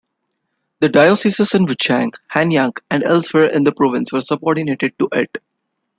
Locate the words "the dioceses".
0.79-1.53